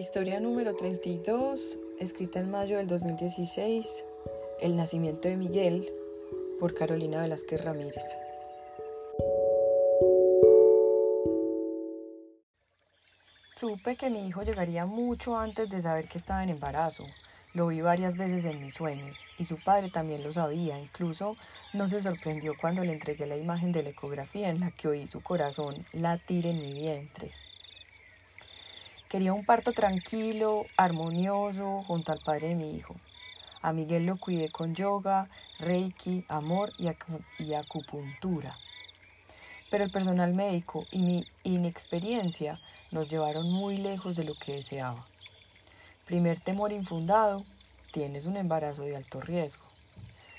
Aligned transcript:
Historia 0.00 0.40
número 0.40 0.74
32, 0.74 1.78
escrita 1.98 2.40
en 2.40 2.50
mayo 2.50 2.78
del 2.78 2.86
2016, 2.86 4.02
El 4.58 4.74
nacimiento 4.74 5.28
de 5.28 5.36
Miguel, 5.36 5.86
por 6.58 6.72
Carolina 6.72 7.20
Velázquez 7.20 7.62
Ramírez. 7.62 8.04
Supe 13.58 13.96
que 13.96 14.08
mi 14.08 14.26
hijo 14.26 14.42
llegaría 14.42 14.86
mucho 14.86 15.36
antes 15.36 15.68
de 15.68 15.82
saber 15.82 16.08
que 16.08 16.16
estaba 16.16 16.42
en 16.42 16.48
embarazo. 16.48 17.04
Lo 17.52 17.66
vi 17.66 17.82
varias 17.82 18.16
veces 18.16 18.46
en 18.46 18.62
mis 18.62 18.72
sueños 18.72 19.18
y 19.36 19.44
su 19.44 19.62
padre 19.62 19.90
también 19.90 20.24
lo 20.24 20.32
sabía. 20.32 20.78
Incluso 20.78 21.36
no 21.74 21.90
se 21.90 22.00
sorprendió 22.00 22.54
cuando 22.58 22.82
le 22.84 22.94
entregué 22.94 23.26
la 23.26 23.36
imagen 23.36 23.70
de 23.70 23.82
la 23.82 23.90
ecografía 23.90 24.48
en 24.48 24.60
la 24.60 24.70
que 24.70 24.88
oí 24.88 25.06
su 25.06 25.20
corazón 25.20 25.84
latir 25.92 26.46
en 26.46 26.58
mi 26.58 26.72
vientre. 26.72 27.32
Quería 29.10 29.32
un 29.32 29.44
parto 29.44 29.72
tranquilo, 29.72 30.66
armonioso, 30.76 31.82
junto 31.88 32.12
al 32.12 32.20
padre 32.20 32.50
de 32.50 32.54
mi 32.54 32.76
hijo. 32.76 32.94
A 33.60 33.72
Miguel 33.72 34.06
lo 34.06 34.16
cuidé 34.18 34.52
con 34.52 34.76
yoga, 34.76 35.28
reiki, 35.58 36.24
amor 36.28 36.72
y, 36.78 36.88
y 37.42 37.54
acupuntura. 37.54 38.56
Pero 39.68 39.82
el 39.82 39.90
personal 39.90 40.32
médico 40.32 40.86
y 40.92 41.00
mi 41.00 41.26
inexperiencia 41.42 42.60
nos 42.92 43.08
llevaron 43.08 43.50
muy 43.50 43.78
lejos 43.78 44.14
de 44.14 44.22
lo 44.22 44.34
que 44.36 44.52
deseaba. 44.52 45.04
Primer 46.06 46.38
temor 46.38 46.70
infundado, 46.70 47.44
tienes 47.90 48.26
un 48.26 48.36
embarazo 48.36 48.82
de 48.82 48.94
alto 48.94 49.20
riesgo. 49.20 49.64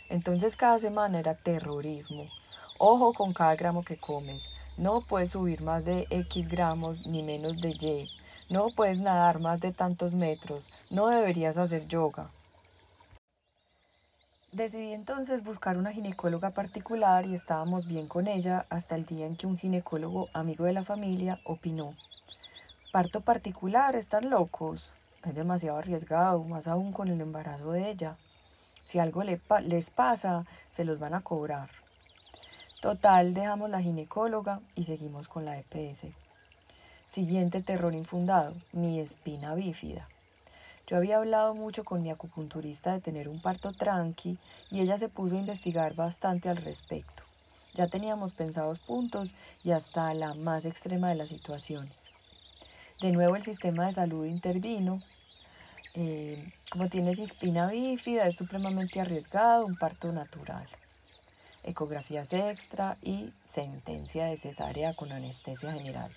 Entonces 0.08 0.56
cada 0.56 0.80
semana 0.80 1.20
era 1.20 1.36
terrorismo. 1.36 2.30
Ojo 2.78 3.12
con 3.12 3.34
cada 3.34 3.54
gramo 3.58 3.84
que 3.84 3.98
comes. 3.98 4.50
No 4.78 5.02
puedes 5.02 5.32
subir 5.32 5.62
más 5.62 5.84
de 5.84 6.08
X 6.10 6.48
gramos 6.48 7.06
ni 7.06 7.22
menos 7.22 7.60
de 7.60 7.72
Y. 7.72 8.21
No 8.52 8.68
puedes 8.70 9.00
nadar 9.00 9.40
más 9.40 9.62
de 9.62 9.72
tantos 9.72 10.14
metros, 10.14 10.70
no 10.90 11.08
deberías 11.08 11.58
hacer 11.58 11.88
yoga. 11.88 12.28
Decidí 14.52 14.92
entonces 14.92 15.46
buscar 15.46 15.78
una 15.78 15.94
ginecóloga 15.94 16.50
particular 16.50 17.26
y 17.26 17.34
estábamos 17.34 17.88
bien 17.88 18.10
con 18.10 18.28
ella 18.28 18.66
hasta 18.70 18.96
el 18.96 19.06
día 19.06 19.26
en 19.26 19.38
que 19.38 19.48
un 19.48 19.58
ginecólogo 19.58 20.28
amigo 20.34 20.66
de 20.66 20.74
la 20.74 20.84
familia 20.84 21.40
opinó. 21.46 21.96
Parto 22.92 23.22
particular, 23.22 23.96
están 23.96 24.30
locos. 24.30 24.92
Es 25.24 25.34
demasiado 25.34 25.78
arriesgado, 25.78 26.44
más 26.44 26.68
aún 26.68 26.92
con 26.92 27.08
el 27.08 27.22
embarazo 27.22 27.72
de 27.72 27.90
ella. 27.90 28.18
Si 28.84 29.00
algo 29.00 29.24
les 29.24 29.90
pasa, 29.92 30.46
se 30.68 30.84
los 30.84 31.00
van 31.00 31.14
a 31.14 31.22
cobrar. 31.22 31.70
Total, 32.82 33.34
dejamos 33.34 33.70
la 33.70 33.80
ginecóloga 33.80 34.60
y 34.76 34.84
seguimos 34.84 35.30
con 35.30 35.46
la 35.46 35.58
EPS. 35.58 36.08
Siguiente 37.12 37.62
terror 37.62 37.94
infundado, 37.94 38.54
mi 38.72 39.02
espina 39.02 39.54
bífida. 39.54 40.08
Yo 40.88 40.96
había 40.96 41.18
hablado 41.18 41.54
mucho 41.54 41.84
con 41.84 42.02
mi 42.02 42.10
acupunturista 42.10 42.94
de 42.94 43.02
tener 43.02 43.28
un 43.28 43.42
parto 43.42 43.74
tranqui 43.74 44.38
y 44.70 44.80
ella 44.80 44.98
se 44.98 45.10
puso 45.10 45.36
a 45.36 45.40
investigar 45.40 45.94
bastante 45.94 46.48
al 46.48 46.56
respecto. 46.56 47.24
Ya 47.74 47.88
teníamos 47.88 48.32
pensados 48.32 48.80
puntos 48.80 49.36
y 49.62 49.72
hasta 49.72 50.14
la 50.14 50.36
más 50.36 50.64
extrema 50.64 51.10
de 51.10 51.16
las 51.16 51.28
situaciones. 51.28 52.12
De 53.02 53.12
nuevo 53.12 53.36
el 53.36 53.44
sistema 53.44 53.88
de 53.88 53.94
salud 53.94 54.26
intervino. 54.26 55.04
Eh, 55.96 56.42
como 56.70 56.88
tienes 56.88 57.20
espina 57.20 57.68
bífida, 57.70 58.26
es 58.26 58.38
supremamente 58.38 59.02
arriesgado 59.02 59.66
un 59.66 59.76
parto 59.76 60.14
natural. 60.14 60.70
Ecografías 61.66 62.32
extra 62.32 62.98
y 63.02 63.34
sentencia 63.46 64.28
de 64.28 64.38
cesárea 64.38 64.94
con 64.94 65.12
anestesia 65.12 65.74
general. 65.74 66.16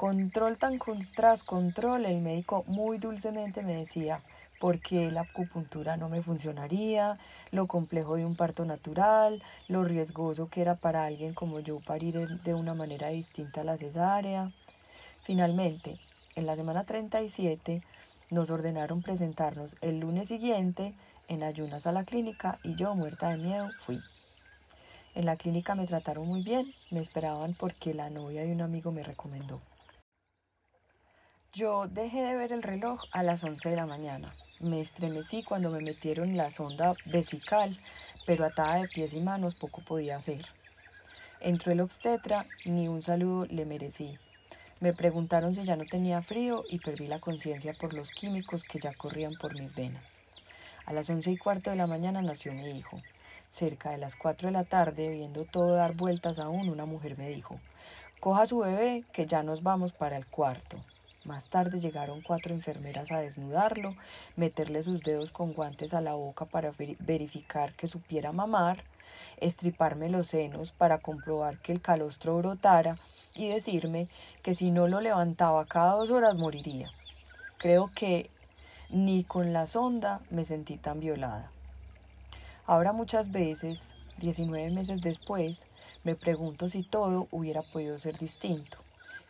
Control 0.00 0.56
tan 0.56 0.78
tras 1.14 1.44
control, 1.44 2.06
el 2.06 2.22
médico 2.22 2.64
muy 2.66 2.96
dulcemente 2.96 3.60
me 3.60 3.76
decía 3.76 4.22
por 4.58 4.80
qué 4.80 5.10
la 5.10 5.20
acupuntura 5.20 5.98
no 5.98 6.08
me 6.08 6.22
funcionaría, 6.22 7.18
lo 7.50 7.66
complejo 7.66 8.16
de 8.16 8.24
un 8.24 8.34
parto 8.34 8.64
natural, 8.64 9.42
lo 9.68 9.84
riesgoso 9.84 10.48
que 10.48 10.62
era 10.62 10.76
para 10.76 11.04
alguien 11.04 11.34
como 11.34 11.60
yo 11.60 11.80
parir 11.80 12.14
de 12.16 12.54
una 12.54 12.72
manera 12.72 13.08
distinta 13.08 13.60
a 13.60 13.64
la 13.64 13.76
cesárea. 13.76 14.50
Finalmente, 15.22 15.98
en 16.34 16.46
la 16.46 16.56
semana 16.56 16.84
37, 16.84 17.82
nos 18.30 18.48
ordenaron 18.48 19.02
presentarnos 19.02 19.76
el 19.82 20.00
lunes 20.00 20.28
siguiente 20.28 20.94
en 21.28 21.42
ayunas 21.42 21.86
a 21.86 21.92
la 21.92 22.04
clínica 22.04 22.58
y 22.64 22.74
yo, 22.74 22.94
muerta 22.94 23.28
de 23.28 23.36
miedo, 23.36 23.68
fui. 23.82 24.00
En 25.14 25.26
la 25.26 25.36
clínica 25.36 25.74
me 25.74 25.86
trataron 25.86 26.26
muy 26.26 26.42
bien, 26.42 26.72
me 26.90 27.00
esperaban 27.00 27.52
porque 27.52 27.92
la 27.92 28.08
novia 28.08 28.44
de 28.44 28.52
un 28.52 28.62
amigo 28.62 28.92
me 28.92 29.02
recomendó. 29.02 29.60
Yo 31.52 31.88
dejé 31.88 32.22
de 32.22 32.36
ver 32.36 32.52
el 32.52 32.62
reloj 32.62 33.02
a 33.10 33.24
las 33.24 33.42
11 33.42 33.70
de 33.70 33.74
la 33.74 33.84
mañana. 33.84 34.32
Me 34.60 34.80
estremecí 34.80 35.42
cuando 35.42 35.68
me 35.68 35.80
metieron 35.80 36.36
la 36.36 36.52
sonda 36.52 36.94
vesical, 37.06 37.76
pero 38.24 38.44
atada 38.44 38.76
de 38.76 38.86
pies 38.86 39.14
y 39.14 39.20
manos 39.20 39.56
poco 39.56 39.82
podía 39.82 40.16
hacer. 40.16 40.46
Entró 41.40 41.72
el 41.72 41.80
obstetra, 41.80 42.46
ni 42.64 42.86
un 42.86 43.02
saludo 43.02 43.46
le 43.46 43.64
merecí. 43.64 44.16
Me 44.78 44.92
preguntaron 44.92 45.52
si 45.52 45.64
ya 45.64 45.74
no 45.74 45.86
tenía 45.86 46.22
frío 46.22 46.62
y 46.70 46.78
perdí 46.78 47.08
la 47.08 47.18
conciencia 47.18 47.74
por 47.80 47.94
los 47.94 48.12
químicos 48.12 48.62
que 48.62 48.78
ya 48.78 48.94
corrían 48.94 49.34
por 49.34 49.60
mis 49.60 49.74
venas. 49.74 50.20
A 50.86 50.92
las 50.92 51.10
once 51.10 51.32
y 51.32 51.36
cuarto 51.36 51.70
de 51.70 51.76
la 51.76 51.88
mañana 51.88 52.22
nació 52.22 52.52
mi 52.52 52.78
hijo. 52.78 53.02
Cerca 53.48 53.90
de 53.90 53.98
las 53.98 54.14
cuatro 54.14 54.46
de 54.46 54.52
la 54.52 54.62
tarde, 54.62 55.08
viendo 55.08 55.44
todo 55.44 55.74
dar 55.74 55.96
vueltas 55.96 56.38
aún, 56.38 56.68
una 56.68 56.86
mujer 56.86 57.18
me 57.18 57.28
dijo, 57.28 57.58
coja 58.20 58.46
su 58.46 58.60
bebé 58.60 59.02
que 59.12 59.26
ya 59.26 59.42
nos 59.42 59.64
vamos 59.64 59.92
para 59.92 60.16
el 60.16 60.26
cuarto. 60.26 60.78
Más 61.30 61.48
tarde 61.48 61.78
llegaron 61.78 62.22
cuatro 62.22 62.52
enfermeras 62.52 63.12
a 63.12 63.20
desnudarlo, 63.20 63.94
meterle 64.34 64.82
sus 64.82 65.00
dedos 65.04 65.30
con 65.30 65.52
guantes 65.52 65.94
a 65.94 66.00
la 66.00 66.14
boca 66.14 66.44
para 66.44 66.72
verificar 66.98 67.72
que 67.74 67.86
supiera 67.86 68.32
mamar, 68.32 68.82
estriparme 69.36 70.10
los 70.10 70.26
senos 70.26 70.72
para 70.72 70.98
comprobar 70.98 71.58
que 71.58 71.70
el 71.70 71.80
calostro 71.80 72.36
brotara 72.38 72.98
y 73.36 73.46
decirme 73.46 74.08
que 74.42 74.56
si 74.56 74.72
no 74.72 74.88
lo 74.88 75.00
levantaba 75.00 75.66
cada 75.66 75.92
dos 75.92 76.10
horas 76.10 76.34
moriría. 76.36 76.88
Creo 77.60 77.92
que 77.94 78.28
ni 78.88 79.22
con 79.22 79.52
la 79.52 79.68
sonda 79.68 80.18
me 80.30 80.44
sentí 80.44 80.78
tan 80.78 80.98
violada. 80.98 81.52
Ahora 82.66 82.92
muchas 82.92 83.30
veces, 83.30 83.94
19 84.18 84.70
meses 84.70 85.00
después, 85.00 85.68
me 86.02 86.16
pregunto 86.16 86.68
si 86.68 86.82
todo 86.82 87.28
hubiera 87.30 87.62
podido 87.62 87.98
ser 87.98 88.18
distinto 88.18 88.78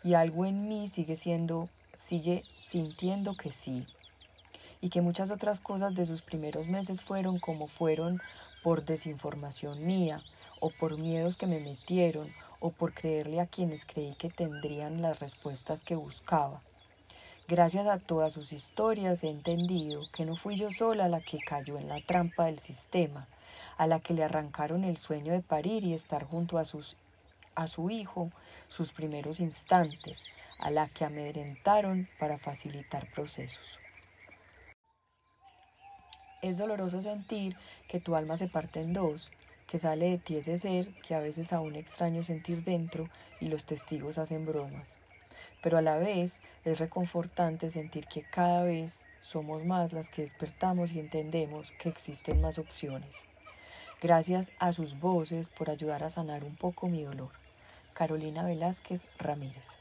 y 0.03 0.15
algo 0.15 0.47
en 0.47 0.67
mí 0.67 0.89
sigue 0.89 1.17
siendo 1.17 1.69
sigue 2.01 2.45
sintiendo 2.67 3.37
que 3.37 3.53
sí 3.53 3.87
y 4.81 4.89
que 4.89 5.03
muchas 5.03 5.31
otras 5.31 5.61
cosas 5.61 5.95
de 5.95 6.07
sus 6.07 6.23
primeros 6.23 6.67
meses 6.67 7.03
fueron 7.03 7.39
como 7.39 7.69
fueron 7.69 8.21
por 8.63 8.85
desinformación 8.85 9.87
mía 9.87 10.23
o 10.61 10.71
por 10.71 10.99
miedos 10.99 11.37
que 11.37 11.47
me 11.47 11.61
metieron 11.61 12.33
o 12.59 12.71
por 12.71 12.95
creerle 12.95 13.41
a 13.41 13.47
quienes 13.47 13.85
creí 13.85 14.15
que 14.15 14.31
tendrían 14.31 15.03
las 15.03 15.21
respuestas 15.21 15.83
que 15.83 15.95
buscaba. 15.95 16.63
Gracias 17.49 17.87
a 17.87 17.99
todas 17.99 18.33
sus 18.33 18.53
historias 18.53 19.23
he 19.23 19.29
entendido 19.29 20.03
que 20.15 20.25
no 20.25 20.37
fui 20.37 20.57
yo 20.57 20.71
sola 20.71 21.09
la 21.09 21.21
que 21.21 21.39
cayó 21.39 21.79
en 21.79 21.89
la 21.89 22.01
trampa 22.01 22.47
del 22.47 22.61
sistema, 22.61 23.27
a 23.77 23.87
la 23.87 24.01
que 24.01 24.15
le 24.15 24.25
arrancaron 24.25 24.85
el 24.85 24.97
sueño 24.97 25.33
de 25.33 25.43
parir 25.43 25.85
y 25.85 25.93
estar 25.93 26.25
junto 26.25 26.59
a 26.59 26.65
sus 26.65 26.97
a 27.55 27.67
su 27.67 27.91
hijo 27.91 28.31
sus 28.69 28.93
primeros 28.93 29.41
instantes, 29.41 30.25
a 30.59 30.71
la 30.71 30.89
que 30.89 31.05
amedrentaron 31.05 32.09
para 32.19 32.39
facilitar 32.39 33.11
procesos. 33.11 33.79
Es 36.43 36.59
doloroso 36.59 37.01
sentir 37.01 37.57
que 37.89 38.01
tu 38.01 38.17
alma 38.17 38.37
se 38.37 38.49
parte 38.49 38.81
en 38.81 38.95
dos, 38.95 39.31
que 39.67 39.79
sale 39.79 40.11
de 40.11 40.19
ti 40.19 40.37
ese 40.37 40.59
ser 40.59 40.93
que 41.03 41.15
a 41.15 41.21
veces 41.21 41.53
aún 41.53 41.77
extraño 41.77 42.23
sentir 42.23 42.65
dentro 42.65 43.09
y 43.41 43.49
los 43.49 43.67
testigos 43.67 44.19
hacen 44.19 44.47
bromas. 44.47 44.99
Pero 45.63 45.79
a 45.79 45.83
la 45.83 45.97
vez 45.97 46.41
es 46.65 46.79
reconfortante 46.79 47.71
sentir 47.71 48.07
que 48.07 48.23
cada 48.23 48.63
vez 48.63 49.05
somos 49.23 49.65
más 49.65 49.93
las 49.93 50.09
que 50.09 50.23
despertamos 50.23 50.93
y 50.93 51.01
entendemos 51.01 51.71
que 51.81 51.89
existen 51.89 52.41
más 52.41 52.59
opciones. 52.59 53.25
Gracias 54.03 54.51
a 54.59 54.73
sus 54.73 54.99
voces 54.99 55.51
por 55.51 55.69
ayudar 55.69 56.03
a 56.03 56.11
sanar 56.11 56.43
un 56.43 56.57
poco 56.57 56.89
mi 56.89 57.05
dolor. 57.05 57.40
Carolina 58.01 58.45
Velázquez 58.45 59.05
Ramírez. 59.19 59.80